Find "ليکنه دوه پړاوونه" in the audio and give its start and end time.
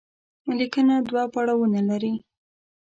0.59-1.81